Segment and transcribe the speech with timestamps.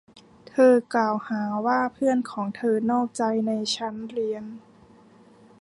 [0.49, 4.43] เธอกล่าวหาว่าเพื่อนของเธอนอกใจในชั้นเรียน